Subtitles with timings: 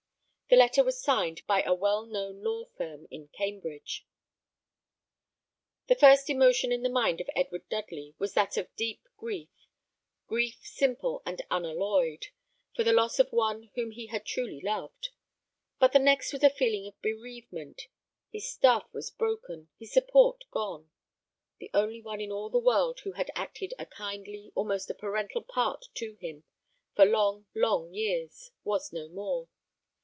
[0.53, 4.05] The letter was signed by a well known law firm in Cambridge.
[5.87, 9.47] The first emotion in the mind of Edward Dudley was that of deep grief
[10.27, 12.25] grief, simple and unalloyed,
[12.75, 15.11] for the loss of one whom he had truly loved;
[15.79, 17.83] but the next was a feeling of bereavement.
[18.29, 20.91] His staff was broken, his support gone,
[21.59, 25.43] The only one in all the world who had acted a kindly, almost a parental
[25.43, 26.43] part to him,
[26.93, 29.47] for long, long years, was no more.